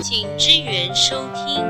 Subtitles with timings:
[0.00, 1.64] 请支援收听。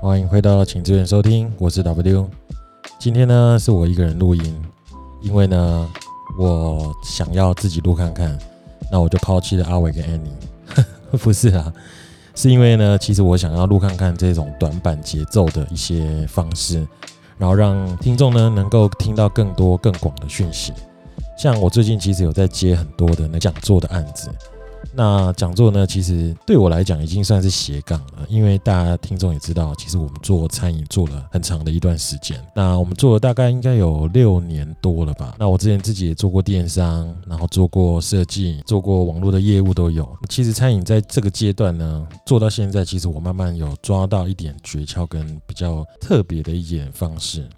[0.00, 2.30] 欢迎回到请支援收听，我是 W。
[3.00, 4.62] 今天呢是我一个人录音，
[5.22, 5.90] 因为呢
[6.38, 8.38] 我想要自己录看看，
[8.92, 10.30] 那我就抛弃了阿伟跟 Annie。
[11.18, 11.70] 不是啊，
[12.34, 16.86] 是因为呢，其实我想要录看看这种短板节奏的一些方式，
[17.38, 20.72] 然后让听众呢能够听到更多更广的讯息。
[21.36, 24.28] 像我最近其实有在接很多的那讲座的案子。
[24.94, 32.38] 那讲座呢，其实对我来讲已经算是斜杠了，因为大家听众也知道，其实我们做餐饮做了很长的一段时间。
[32.54, 35.34] 那我们做了大概应该有六年多了吧。
[35.38, 40.06] 那我之前自己也做过电商，然后做过设计，做过网络的业务都有。
[40.28, 47.48] 其实餐饮在这个阶段呢，做到现在，其实我慢慢有抓到一点诀窍跟比较特别的一点方式。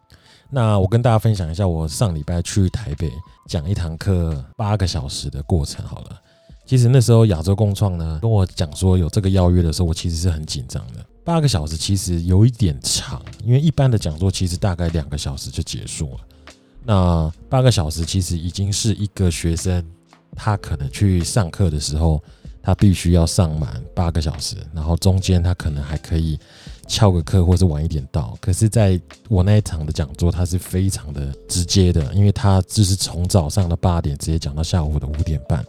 [0.50, 3.11] 那我跟大家分享一下，我上礼拜去台北
[3.48, 6.20] 讲一堂课八个小时的过程，好了。
[6.67, 11.05] 其实那时候亚洲共创呢跟我讲说有这个邀约的时候，我其实是很紧张的。
[11.25, 16.21] 八个小时其实有一点长，因为一般的讲座其实大概两个小时就结束了。
[16.84, 19.84] 那八个小时其实已经是一个学生
[20.34, 22.23] 他可能去上课的时候，
[22.62, 26.39] 他必须要上满八个小时，然后中间他可能还可以。
[26.87, 35.65] 翘个课或是晚一点到，可是在我那一场的讲座，它是非常的直接的，因为它就是从早上的八点直接讲到下午的五点半。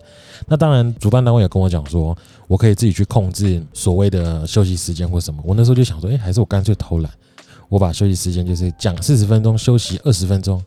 [0.47, 2.15] 那当然，主办单位也跟我讲说，
[2.47, 5.41] 我可以自己去控制所谓的休息时间或什么。
[5.43, 7.11] 我那时候就想说，哎，还是我干脆偷懒，
[7.67, 10.63] 我把休息时间就是讲四十分钟，休息二十分钟。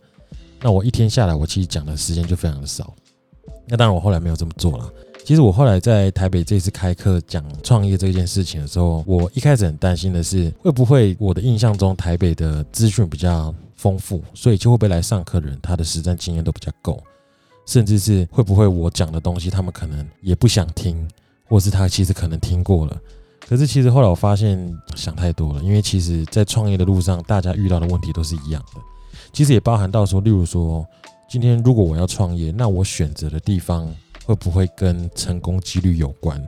[0.60, 2.92] 那我一天下来，我其实讲的时间就非常的少。
[3.68, 4.90] 那当然，我后来没有这么做了。
[5.24, 16.98] 其实我后来在台北这次开课讲创业这件事情的时候，我一开始很担心的是，会不会我的印象中台北的资讯比较丰富，所以就会不会来上课的人他的实战经验都比较够，
[17.68, 21.06] 甚至是会不会我讲的东西他们可能也不想听，
[21.46, 22.98] 或是他其实可能听过了。
[23.46, 24.58] 可是其实后来我发现
[24.96, 28.80] 想太多了，因为其实在创业的路上，大家遇到的问题都是一样的。
[29.32, 30.86] 其实也包含到说，例如说，
[31.28, 33.86] 今天如果我要创业，那我选择的地方。
[34.26, 36.38] 会不会跟成功几率有关？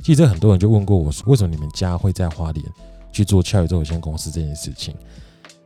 [0.00, 2.64] 其实很多人就问过我，说为什么你们家会在花莲
[3.10, 4.94] 去做俏宇宙有限公司这件事情？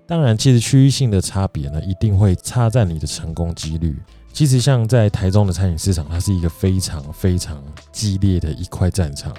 [0.07, 3.95] 当然，其实区域性的差别呢，一定会差在你的成功几率。
[4.33, 9.35] 其实像在台中的餐饮市场，它是一个非常非常激烈的一块战场。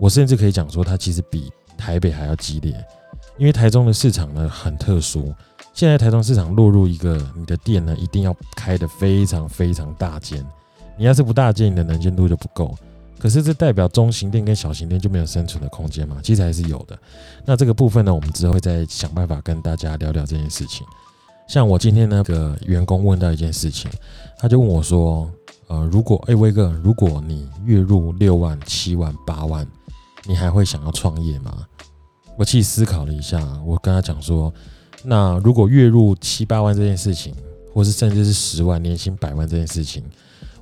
[0.00, 2.72] 我甚至可以讲说，它其实比台北还要激烈，
[3.36, 5.34] 因为台中的市场呢很特殊。
[5.74, 10.44] 现在台中市场落入一个，你的店呢一定要开的非常非常大间。
[10.98, 12.76] 你要是不大间，你的能见度就不够。
[13.18, 16.18] 可是这代表中型店跟小型店就没有生存的空间吗？
[16.22, 16.98] 其实还是有的。
[17.44, 20.86] 那这个部分呢，我们之后会再想办法跟大家聊聊这件事情。
[21.48, 23.90] 像我今天那个员工问到一件事情，
[24.38, 25.30] 他就问我说
[25.68, 29.66] ：“呃，如果哎威哥，如果你月入六万、七万、八万，
[30.24, 31.66] 你还会想要创业吗？”
[32.38, 34.52] 我其实思考了一下，我跟他讲说
[35.04, 37.34] ：“那如果月入七八万这件事情，
[37.74, 40.02] 或是甚至是十万年薪百万这件事情。”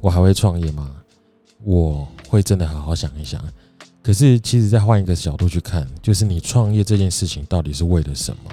[0.01, 0.97] 我还会创业吗？
[1.63, 3.41] 我会真的好好想一想。
[4.03, 8.51] 可是，其实再换一个角度去看，就是你创业这件事情到底是为了什么？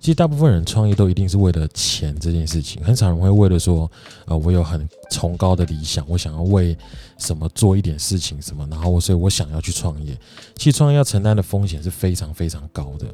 [0.00, 3.88] 其实，大部分人创业都一定是为了钱这件事情，很少人会为了说，
[4.24, 6.74] 呃，我有很崇高的理想，我想要为
[7.18, 10.18] 什么做一点事情什么，然后我所以我想要去创业。
[10.56, 13.06] 其实，创业要承担的风险是非常非常高的。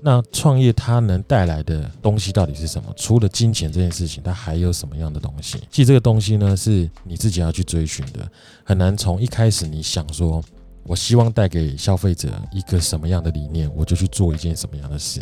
[0.00, 2.90] 那创业它能带来的东西到底是什么？
[2.96, 5.58] 除了金钱这件事情，它还有什么样的东西？
[5.68, 8.30] 其实这个东西呢，是你自己要去追寻的，
[8.62, 10.40] 很难从一开始你想说，
[10.84, 15.20] 我希望带给消费者一个什么样的理念，我就去做一件什么样的事，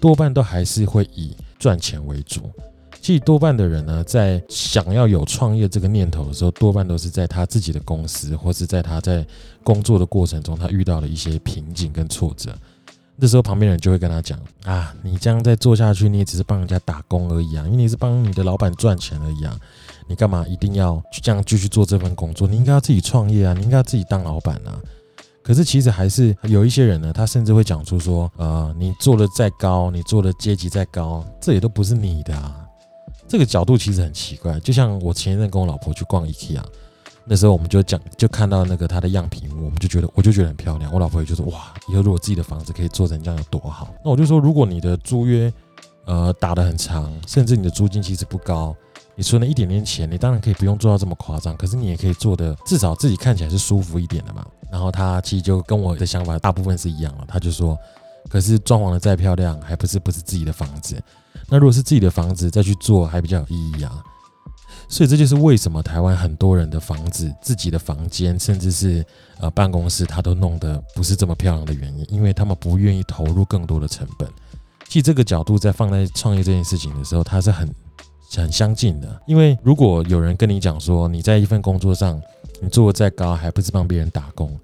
[0.00, 2.50] 多半都还是会以赚钱为主。
[3.00, 9.24] 其实多半的人呢，在想要有创业这个念头的时候，多半都是在他自己的公司，或是在他在
[9.62, 12.54] 工作的过程中，他遇到了一些瓶颈跟挫折。
[13.20, 19.58] 这时候旁边人就会跟他讲啊，你这样再做下去，你也只是帮人家打工而已啊，因为你是帮你的老板赚钱而已啊，
[20.06, 22.46] 你干嘛一定要这样继续做这份工作？
[22.46, 24.78] 你应该要自己创业啊，你应该要自己当老板啊。
[25.48, 32.54] 可是其实还是有一些人呢，他甚至会讲出说，呃，你做的再高，你做的阶级再高，这也都不是你的啊。
[33.26, 36.60] 这个角度其实很奇怪，就像我前一阵跟我老婆去逛 IKEA。
[37.24, 40.92] 那时候我们就讲，就看到那个他的样品屋，我们就觉得，我就觉得很漂亮。
[40.92, 43.88] 我老婆也就说，哇，以后如果自己的房子可以做成这样有多好。
[44.04, 45.50] 那我就说，如果你的租约，
[46.04, 48.76] 呃，打得很长，甚至你的租金其实不高，
[49.18, 54.46] 你存了一点点钱，你当然可以不用做到这么夸张，可是你也可以做的至少自己看起来是舒服一点的嘛。
[54.70, 57.76] 然后他其实就跟我的想法大部分是一样了，他就说，
[58.28, 61.02] 可是装潢的再漂亮，还不是不是自己的房子。
[61.48, 64.00] 那如果是自己的房子再去做，还比较有意义啊。
[64.88, 69.04] 所以这就是为什么台湾很多人的房子、自己的房间，甚至是
[69.40, 74.30] 呃办公室，他都弄得不是这么漂亮的原因，因为他们不愿意投入更多的成本。
[74.86, 77.68] 其实这个角度在放在创业这件事情的时候，它是很
[78.36, 79.22] 很相近的。
[79.26, 82.20] 因为如果有人跟你讲说，你在一份工作上
[82.60, 84.58] 你做的再高，还不是帮别人打工，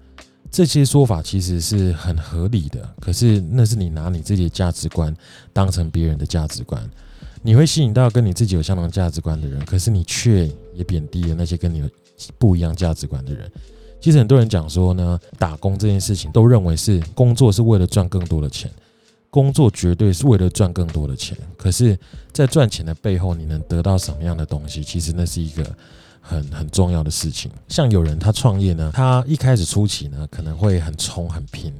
[0.51, 2.87] 这些说法其实是很合理的。
[2.99, 5.15] 可是那是你拿你自己的价值观
[5.51, 6.81] 当成别人的价值观。
[7.41, 11.89] 你会吸引到跟你自己有相同价值观的人，可是你却也贬低了那些跟你有
[12.39, 13.51] 不一样价值观的人。
[14.01, 18.71] 其实很多人讲说呢，打工这件事情都认为是工作是为了赚更多的钱，
[19.35, 21.37] 工作绝对是为了赚更多的钱。
[21.57, 21.99] 可是，
[22.31, 24.81] 在赚钱的背后，你能得到什么样的东西？
[24.81, 25.75] 其实那是一个
[26.21, 27.51] 很很重要的事情。
[27.67, 31.73] 像有人他创业呢，他一开始初期呢，可能会很冲很拼。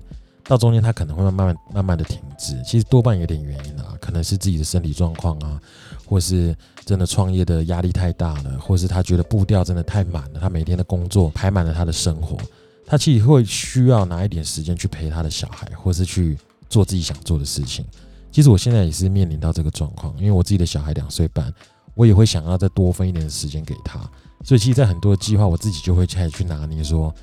[0.43, 5.57] 到中间，他可能会慢慢慢慢的停滞，其实多半有点原因啊，可能是自己的身体状况啊，
[6.05, 6.53] 或是
[6.85, 12.37] 真的创业的压力太大了，或是他觉得步调真的太满了，他每天的工作排满了他的生活，
[12.85, 16.37] 他其实会需要拿一点时间去陪他的小孩，或是去
[16.69, 17.85] 做自己想做的事情。
[18.31, 21.53] 其实我现在也是面临到这个状况，因为我自己的小孩两岁半，
[21.93, 23.99] 我也会想要再多分一点时间给他，
[24.43, 27.13] 所以其实，在很多的计划，我自己就会开始去拿捏说。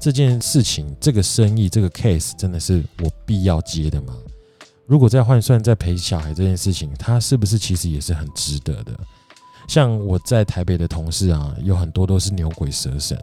[0.00, 4.16] 这件事情，这个生意，这个 case，真的是我必要接的吗？
[4.86, 8.98] 如果再换算，在陪小孩这件事情，他是不是其实也是很值得的？
[9.68, 13.18] 像我在台北的同事啊，有很多都是牛鬼蛇神。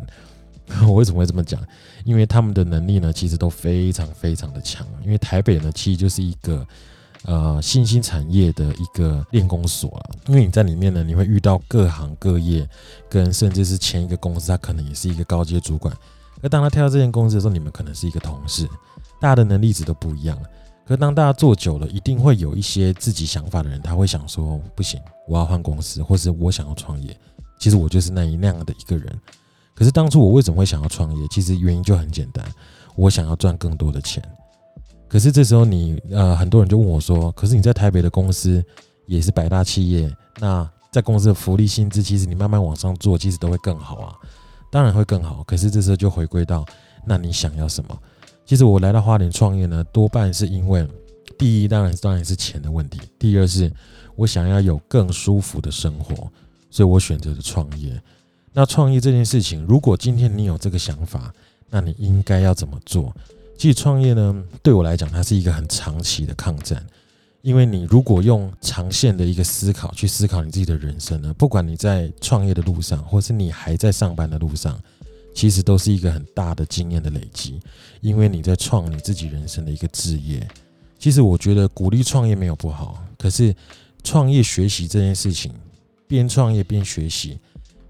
[0.88, 1.62] 我为什么会这么讲？
[2.04, 4.86] 因为他们的能力呢，其实都非常非常的强。
[5.04, 6.68] 因为台北呢，其实就是一个
[7.24, 10.10] 呃新兴产业的一个练功所了。
[10.28, 12.68] 因为你在里面呢，你会遇到各行各业，
[13.10, 15.96] 跟甚至是前一个公司，他可能也是一个高阶主管。
[16.42, 18.68] 而当他跳到这间公司的时候，你们可能是一个同事，
[19.19, 20.38] 大家的能力值都不一样。
[20.86, 27.18] 可当大家做久了，一定会有一些自己想法的人，他会想说：不行，我要换公司，或是我想要创业。
[27.60, 29.19] 其实我就是那一那样的一个人。
[29.78, 31.28] 可是当初我为什么会想要创业？
[31.28, 32.44] 其实原因就很简单，
[32.96, 34.24] 我想要赚更多的钱。
[35.08, 38.64] 可是这时候你呃，很多人就问我说：可是你在台北的公司
[39.06, 44.16] 也是百大企业，那在公司的福利薪资，其实你慢慢往上做，其实都会更好啊。
[44.72, 46.66] 当然会更好，可是这时候就回归到，
[47.06, 47.96] 那你想要什么？
[48.48, 50.86] 其实我来到花莲创业呢，多半是因为，
[51.38, 53.72] 第一当然当然是钱的问题，第二是
[54.16, 56.30] 我想要有更舒服的生活，
[56.72, 58.02] 所以我选择了创业。
[58.57, 61.31] 那创业这件事情，如果今天你有这个想法，
[61.69, 63.15] 那你应该要怎么做？
[63.56, 66.83] 其实创业呢，对我来讲，它是一个很长期的抗战。
[67.44, 74.81] 因为你如果用长线的一个思考去思考你自己的人生呢，不管你在创业的路上，或是你还在上班的路上，
[75.36, 77.62] 其实都是一个很大的经验的累积。
[78.01, 80.45] 因为你在创你自己人生的一个置业。
[80.98, 83.56] 其实我觉得鼓励创业没有不好，可是
[84.04, 85.54] 创业学习这件事情，
[86.07, 87.38] 边创业边学习，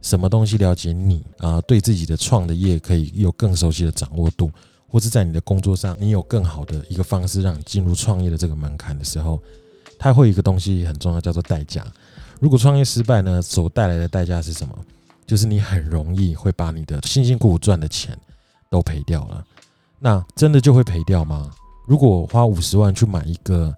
[0.01, 4.51] 什么东西了解你啊，对自己的创的业可以有更熟悉的掌握度。
[4.89, 9.37] 或是在你的工作上，你有更好的一个方式让你进入创业的这个门槛的时候，
[9.99, 11.85] 它会有一个东西很重要，叫做代价。
[12.39, 14.73] 如果创业失败呢，所带来的代价是什么？
[15.25, 18.17] 就是你很容易会把你的辛辛苦苦赚的钱
[18.69, 19.43] 都赔掉了。
[19.99, 21.51] 那真的就会赔掉吗？
[21.85, 23.75] 如果花五十万去买一个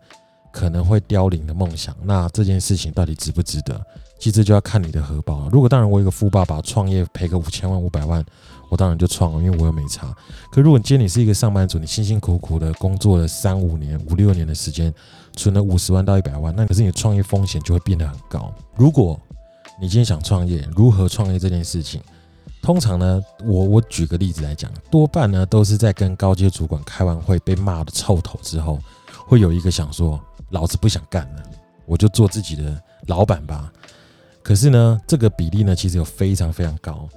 [0.51, 3.79] 可能会凋零的梦想，那这件事情到底值不值得？
[4.19, 5.49] 其实就要看你的荷包了。
[5.49, 8.25] 如果当然我一个富爸爸创业赔个五千万五百万。
[8.71, 10.15] 我当然就创了，因为我又没差。
[10.51, 14.93] 可如果今天你是一个上班族，你辛辛苦苦的工作了三五年、五六年的时间，
[15.35, 18.53] 存了五十万到一百万，那可是你创业风险就会变得很高。
[18.75, 19.19] 如果
[19.81, 21.99] 你今天想创业，如何创业这件事情，
[22.61, 28.79] 通常呢，我我举个例子来讲，多半呢都是在跟高阶主管开完会被骂的臭头之后，
[29.25, 31.43] 会有一个想说，老子不想干了，
[31.85, 33.71] 我就做自己的老板吧。
[34.41, 37.07] 可是呢，这个比例呢，其实有非常非常高。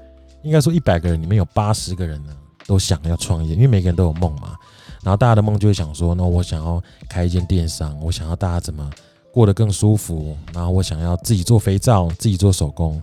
[0.42, 2.36] 应该说，一百个人里面有八十个人呢，
[2.66, 4.56] 都想要创业，因为每个人都有梦嘛。
[5.02, 8.90] 然后大家的梦就会想说，那我想要开一间电商，我想要大家怎么
[9.32, 13.02] 过得更舒服，然后我想要自己做肥皂，自己做手工。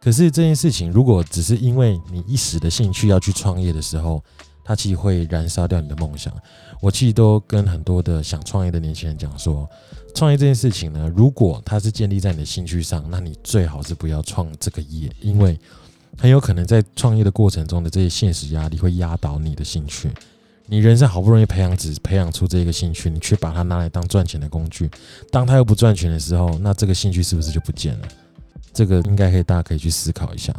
[0.00, 4.22] 可是这件事情，如果只是因为你一时的兴趣要去创业的时候，
[4.70, 6.32] 它其实会燃烧掉你的梦想。
[6.80, 9.68] 我其实都跟很多的想创业的年轻人讲说，
[10.14, 15.58] 创业这件事情呢，如果它是建立在你的兴趣上，那你最好是不要创这个业，因为。
[16.18, 20.10] 很有可能在创业的过程中的这些现实压力会压倒你的兴趣。
[20.66, 24.90] 你人生好不容易培养只培养出这个兴趣，你却把它拿来当赚钱的工具。
[25.30, 28.08] 当它又不赚钱的时候，那这个兴趣是不是就不见了？
[28.74, 30.54] 这个应该可以，大家可以去思考一下。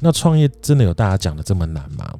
[0.00, 2.12] 那创业真的有大家讲的这么难吗？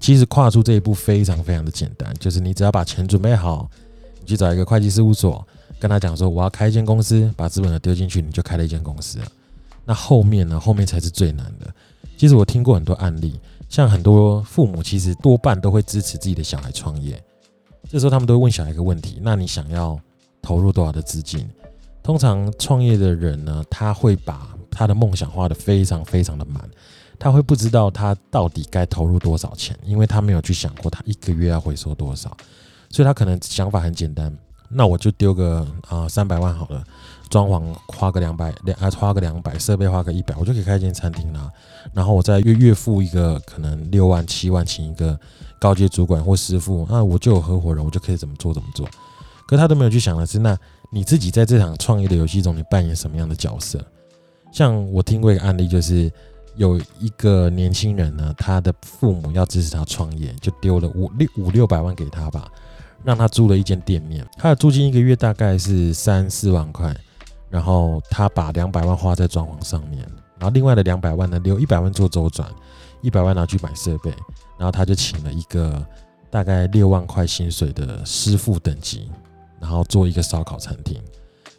[0.00, 3.70] 其实跨出这一步非常非常的简单，就是你只要把钱准备好，
[4.20, 5.46] 你去找一个会计事务所，
[5.78, 9.18] 跟他讲说我要开一间公司，把资本额丢进去，你就开了一间公司。
[9.84, 10.58] 那后面呢？
[10.58, 11.72] 后面才是最难的。
[12.16, 13.38] 其实我听过很多案例，
[13.68, 17.22] 像很多父母其实多半都会支持自己的小孩创业。
[17.90, 19.98] 这时候他们都会问小孩一个问题：那你想要
[20.40, 21.48] 投入多少的资金？
[22.02, 26.62] 通常创业的人呢，他会把他的梦想画得非常非常的满，
[27.20, 32.36] 他会不知道他到底该投入多少钱，因为他没有去想过他一个月要回收多少，
[32.88, 34.36] 所以他可能想法很简单，
[34.68, 36.82] 那我就丢个啊三百万好了，
[37.28, 41.48] 装潢花个两百两啊花个两百，设备花个一百，我就可以开一间餐厅啦。
[41.92, 45.16] 然后我再月月付一个可能六万七万，请一个
[45.60, 48.88] 高阶主管或师傅，那我就有合伙人，我就可以怎么做怎么做。
[49.46, 50.58] 可他都没有去想的是那。
[50.92, 53.80] 你自己在这场创业的游戏中，你扮演什么样的角色？
[54.50, 56.12] 像我听过一个案例，就是
[56.56, 62.50] 有一个年轻人呢，他的父母要支持他创业，就丢了五六五六百万给他吧，
[63.04, 66.94] 让他租了一间店面，他的租金一个月大概是三四万块，
[67.48, 70.00] 然后他把两百万花在装潢上面，
[70.38, 72.48] 然后另外的两百万呢，留一百万做周转，
[73.00, 74.10] 一百万拿去买设备，
[74.58, 75.84] 然后他就请了一个
[76.30, 79.10] 大概六万块薪水的师傅等级。
[79.60, 80.98] 然后做一个烧烤餐厅，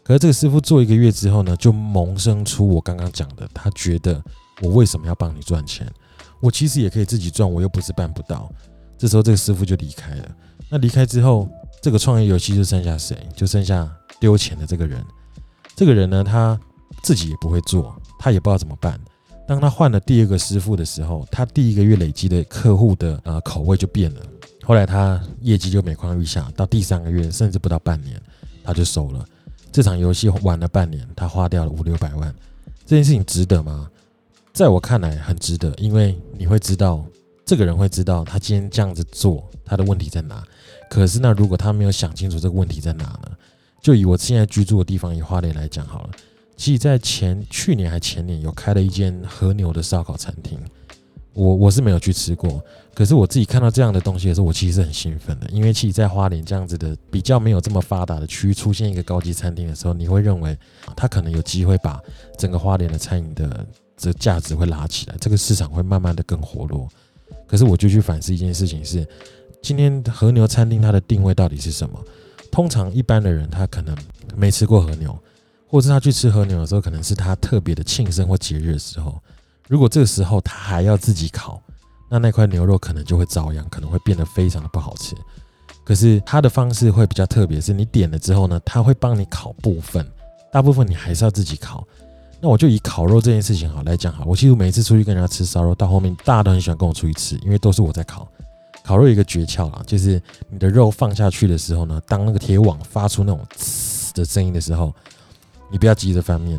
[0.02, 4.20] 可是这个师傅做一个月之后呢，就萌生出我刚刚讲的，他觉得
[4.60, 5.90] 我为什么要帮你赚钱？
[6.40, 8.52] 我其实也可以自己赚，我又不是办不到。
[8.98, 10.28] 这时候这个师傅就离开了。
[10.68, 11.48] 那离开之后，
[11.80, 13.16] 这个创业游戏就剩下谁？
[13.34, 13.90] 就剩下
[14.20, 15.04] 丢钱的这个人。
[15.74, 16.58] 这个人呢，他
[17.02, 19.00] 自己也不会做，他也不知道怎么办。
[19.46, 24.20] 当他换了第二个师傅的时候，他第一个月累积的客户的呃口味就变了。
[24.62, 28.20] 后来他业绩就每况愈下，到第三个月甚至不到半年，
[28.62, 29.24] 他就收了。
[29.72, 32.32] 这场游戏玩了半年，他花掉了五六百万，
[32.86, 33.90] 这件事情值得吗？
[34.52, 37.04] 在我看来很值得，因为你会知道，
[37.44, 40.44] 这个人会知道他今天这样子做，他的问题在哪。
[40.90, 43.30] 可是那如果他没有想清楚这个问题在哪呢？
[43.80, 46.10] 就以我现在居住的地方以花莲来讲好了，
[46.56, 50.58] 其实在前去年还前年有开了一间和牛的烧烤餐厅。
[51.34, 52.62] 我我是没有去吃过，
[52.94, 55.48] 可是我自己看到这样的东西的时候，我其实是很兴奋的。
[55.48, 60.54] 因为其实，在花莲这样子的比较没有这么发达的区域出现一个高级餐厅的时候，你会认为
[60.94, 61.98] 它可能有机会把
[62.36, 63.66] 整个花莲的餐饮的
[64.02, 66.88] 这价值会拉起来，这个市场会慢慢的更活络。
[67.46, 69.06] 可是我就去反思一件事情是，
[69.62, 72.04] 今天和牛餐厅它的定位到底是什么？
[72.50, 73.96] 通常一般的人他可能
[74.34, 75.16] 没吃过和牛，
[75.68, 79.22] 或者是他去吃和牛的时候，可能是他特别的庆生或节日的时候。
[79.68, 81.62] 如果这个时候他还要自己烤，
[82.10, 85.14] 那那块牛肉可能就会遭殃，可能会变得非常的不好吃。
[85.84, 90.06] 可是他的方式会比较特别，是你点了之后呢，他会帮你烤部分，
[90.52, 91.86] 大部分你还是要自己烤。
[92.42, 98.26] 那我就以烤肉这件事情好来讲哈，我其实每次出去跟人家吃烧肉，到后面大家都很喜欢跟我出去吃，因为都是我在烤。
[98.82, 100.20] 烤肉有一个诀窍啊，就是
[100.50, 104.92] 你的肉放下去的时候呢，当那个铁网发出那种呲的声音的时候，
[105.70, 106.58] 你不要急着翻面，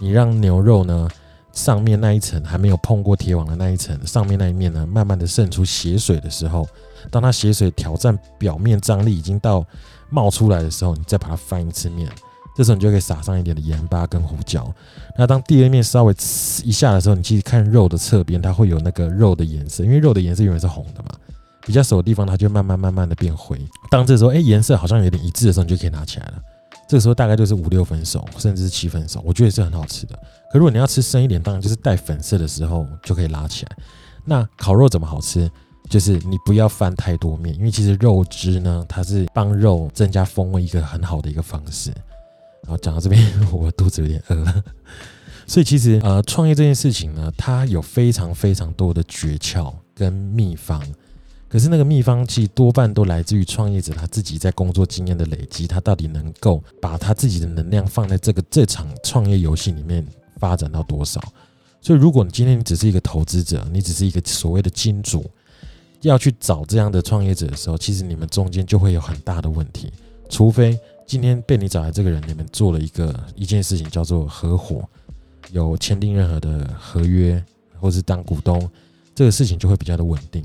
[0.00, 1.06] 你让牛肉呢。
[1.50, 6.68] 上面那一层还没有碰过铁网的那一层，上面那一面呢，慢慢的渗出血水的时候，
[7.10, 9.66] 当它血水挑战表面张力已经到
[10.08, 12.08] 冒出来的时候，你再把它翻一次面，
[12.58, 14.68] 这时候你就可以撒上一点的盐巴跟胡椒。
[15.16, 16.12] 那当第二面稍微
[16.64, 21.10] 一下的时候，你其实看肉的侧边，它会有那个肉的颜色，因为肉的颜色永远是红的嘛，
[21.64, 23.56] 比较熟的地方它就慢慢慢慢的变灰。
[23.92, 26.42] 当这时候，哎，颜色好像有点一致的时候，你就可以拿起来了。
[26.88, 30.18] 这个时候大概就是五六分熟，甚至是七分熟，我觉得是很好吃的。
[30.52, 33.76] 可如果你要吃深一点，当然就是带粉色的时候就可以拉起来。
[34.24, 35.48] 那烤肉怎么好吃？
[35.88, 41.92] 就是你不要翻太多面，因为其实肉汁呢，它是帮肉增加风味一个很好的一个方式。
[42.68, 44.62] 然后讲到这边，我肚子有点饿了。
[45.48, 50.78] 所以其实呃，创业这件事情呢，它有非常非常多的诀窍跟秘方。
[51.48, 60.06] 可是那个秘方其实多半都来自于创业者他自己在工作经验的累积，他到底能够把他自己的能量放在这个这场创业游戏里面
[60.36, 61.18] 发展到多少？
[61.80, 65.24] 所以如果你今天你只是一个投资者，你只是一个所谓的金主，
[66.02, 69.90] 要去找这样的创业者的时候，其实你们中间就会有很大的问题。
[70.28, 70.78] 除非
[71.08, 74.86] 今天被你找来这个人，你们做了一个一件事情叫做合伙，
[75.52, 77.42] 有签订任何的合约，
[77.80, 78.70] 或是当股东，
[79.14, 80.44] 这个事情就会比较的稳定。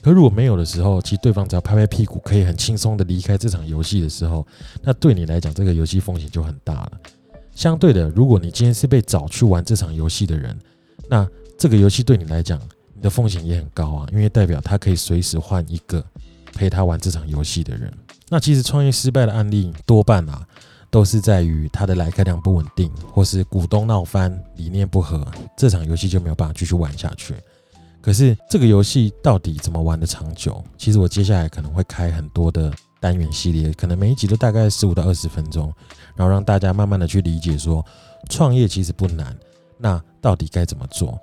[0.00, 4.46] 可如果没有的时候，其实对方只要拍拍屁股，可以很轻松的离开这场游戏的时候，
[4.80, 6.92] 那对你来讲，这个游戏风险就很大了。
[7.52, 10.56] 相对的，如果你今天是被找去玩这场游戏的人，
[11.10, 12.60] 那这个游戏对你来讲，
[12.94, 16.04] 你的风险也很高啊，因为代表他可以随时换一个
[16.56, 17.92] 陪他玩这场游戏的人。
[18.28, 20.44] 那其实创业失败的案例多半啊，
[20.90, 25.24] 都是在于他的来客量不稳定，或是股东闹翻、理念不合，
[25.56, 27.34] 这场游戏就没有办法继续玩下去。
[28.00, 30.64] 可是这个游戏到底怎么玩的长久？
[30.78, 35.72] 其实我接下来可能会开很多的单元系列，可能每一集都大概十五到二十分钟，
[36.16, 37.84] 然后让大家慢慢的去理解说，
[38.28, 39.36] 创业其实不难，
[39.76, 41.18] 那到底该怎么做？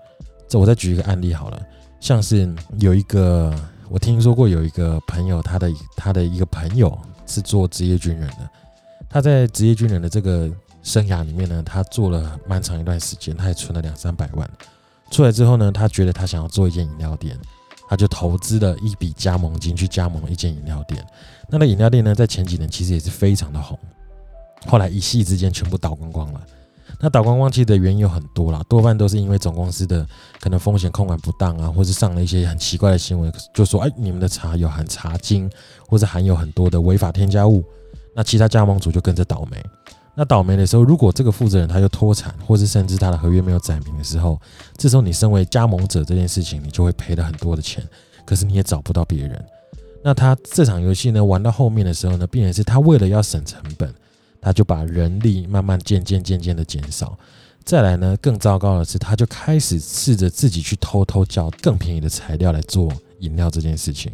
[0.47, 1.59] 这我再举一个案例好了，
[1.99, 3.53] 像是有一个
[3.89, 6.97] 我听说过有一个朋友，他的他的一个朋友
[7.27, 8.49] 是做职业军人的，
[9.09, 10.49] 他在职业军人的这个
[10.81, 14.49] 生涯里面呢，他做了蛮长一段时间，他也存了两三百万。
[15.11, 17.37] 出来之后呢，他觉得他想要做一间饮料店，
[17.87, 21.05] 他就投资了一笔加盟金去加盟了一间饮料店。
[21.47, 23.77] 那那饮料店呢，在前几年其实也是非常的红，
[24.65, 26.41] 后来一夕之间全部倒光光了。
[27.03, 30.07] 那倒光光其实的原因有很多啦，多半都是因为总公司的
[30.39, 35.51] 可能风险控管不当啊，或是上了一些很奇怪的新闻，就说哎，你们的茶有含茶精，
[35.85, 37.61] 或者含有很多的违法添加物，
[38.15, 39.61] 那其他加盟主就跟着倒霉。
[40.15, 44.39] 那倒霉的时候，如果这个负责人他又脱产，或是甚至他的合约没有载明的时候，
[44.77, 47.85] 这时候你身为加盟者这件事情，你就会赔了很多的钱，
[48.25, 49.45] 可是你也找不到别人。
[50.01, 53.93] 那他这场游戏呢，玩到后面的时候呢，必然是他为了要省成本，
[54.43, 57.17] 他就把人力慢慢渐渐渐渐的减少。
[57.63, 64.11] 再来呢，更糟糕的是，他就开始试着自己去偷偷叫更便宜的材料来做饮料这件事情。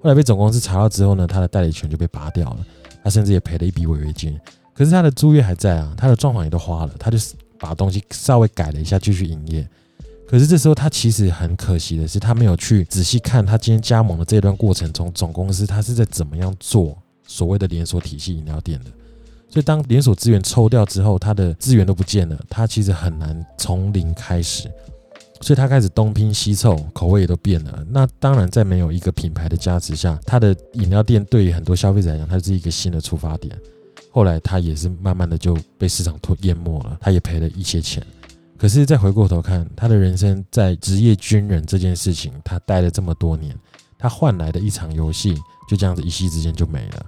[0.00, 2.66] 后来被总公司查到之后呢，他的代理权就被拔掉了，
[3.04, 4.40] 他甚至也赔了一笔违约金。
[4.72, 7.18] 可是他的租约还在啊，他的状况也都花了，他就
[7.58, 9.68] 把东西稍微改了一下继续营业。
[10.26, 16.96] 可是这时候他其实很可惜的是，他没有去仔细看他今天加盟的这段过程中，总公司他是在怎么样做
[17.26, 18.90] 所谓的连锁体系饮料店的。
[19.50, 24.70] 所以当连锁资源抽掉之后，他的资源都不见了，他其实很难从零开始。
[25.40, 27.86] 所以他开始东拼西凑，口味也都变了。
[27.88, 33.56] 那当然，在没有一个品牌的加持下，他的饮料店对于很多消费者来讲，它是一个新的出发点。
[34.10, 38.04] 后来他也是慢慢的就被市场吞淹没了，他也赔了一些钱。
[38.56, 43.56] 可是再回过头看，他的人生在职业军人这件事情，他待了这么多年，
[43.96, 45.36] 他换来的一场游戏
[45.70, 47.06] 就这样子一夕之间就没了。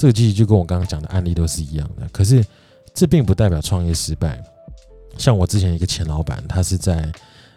[0.00, 2.08] 这个其实就跟我刚刚讲的案例都是一样的。
[2.10, 2.42] 可是
[2.94, 4.42] 这并不代表创业失败。
[5.18, 7.12] 像我之前一个前老板，他是在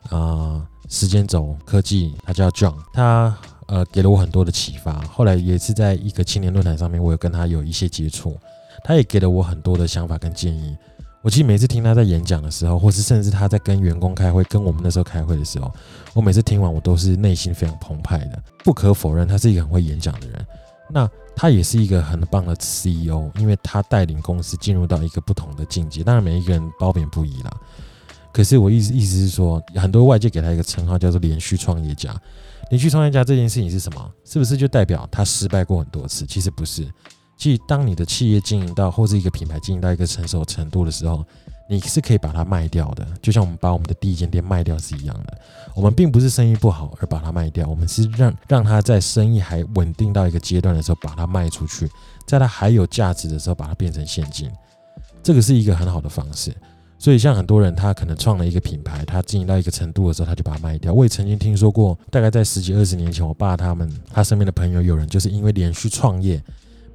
[0.09, 3.33] 啊时间轴科技，他叫 John，他。
[3.67, 4.91] 呃，给了我很多的启发。
[5.03, 8.37] 后来也是在一个青年论坛上面，我有跟他有一些接触，
[8.83, 10.75] 他也给了我很多的想法跟建议。
[11.21, 15.73] 我其实每次听他在演讲的时候，或是甚至他在跟员工开会、跟我们那时候开会的时候，
[16.13, 18.43] 我每次听完，我都是内心非常澎湃的。
[18.65, 20.45] 不可否认，他是一个很会演讲的人。
[20.89, 26.03] 那他也是一个很棒的 CEO，因为他带领公司进入到一个不同的境界。
[26.03, 27.51] 当然，每一个人褒贬不一啦。
[28.31, 32.15] 可是我意思意思是说，很多外界给他一个称号叫做“连续创业家”。
[32.71, 34.11] 连续创业家这件事情是什么？
[34.25, 36.25] 是不是就代表他失败过很多次？
[36.25, 36.87] 其实不是。
[37.37, 41.23] 其实当你的企业经营到或是一个品牌经营到一个成熟程度的时候，
[41.67, 43.05] 你是可以把它卖掉的。
[43.21, 45.37] 就像我们把我们的第一间店卖掉是一样的。
[45.75, 51.89] 我们并不是生意不好而把它卖掉，我们是让让它在生意还稳定到一个阶段的时候把它卖出去，
[52.27, 54.51] 在它还有价值的时候把它变成现金。
[55.23, 56.55] 这个是一个很好的方式。
[56.99, 60.93] 所以，像很多人，他可能创了一个品牌，他经营到一个程度的时候，他就把它卖掉。
[60.93, 66.41] 我也曾经听说过，大概在十几二十年前，我爸他们他身边的朋友有人就是因为连续创业，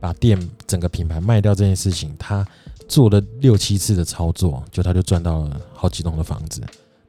[0.00, 2.46] 把店整个品牌卖掉这件事情，他
[2.88, 6.60] 做了六七次的操作，就他就赚到了好几栋的房子。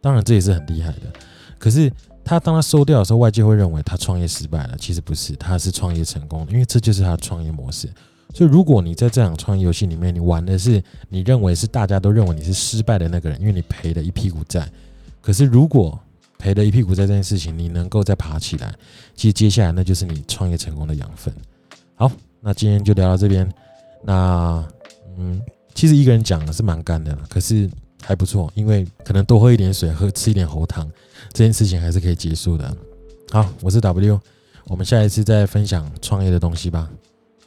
[0.01, 1.11] 当然，这也是很厉害的。
[1.57, 1.91] 可是
[2.23, 4.77] 他当他收掉的时候，外界会认为他创业失败了。
[4.77, 7.89] 其实不是，他是创业成功，因为这就是他的创业模式。
[8.33, 14.69] 所以，如果你在这场创业游戏里面，你玩的是你认为是大家都认为你是失败的那个人，因为你赔了一屁股债。
[15.21, 15.99] 可是，如果
[16.37, 18.73] 赔了一屁股债这件事情，你能够再爬起来，
[19.15, 21.33] 其实接下来那就是你创业成功的养分。
[21.95, 23.51] 好，那今天就聊到这边。
[24.03, 24.63] 那，
[25.17, 25.41] 嗯，
[25.79, 27.69] 其实一个人讲是蛮干的，可是
[28.03, 30.85] 还不错，因为可能多喝一点水，喝吃一点喉糖，
[31.31, 32.75] 这件事情还是可以结束的。
[33.31, 34.19] 好，我是 W，
[34.65, 36.89] 我们下一次再分享创业的东西吧。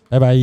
[0.08, 0.34] 拜拜。